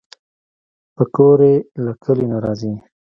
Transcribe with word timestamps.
پکورې 0.95 1.53
له 1.83 1.91
کلیو 2.03 2.29
نه 2.31 2.37
راځي 2.43 2.73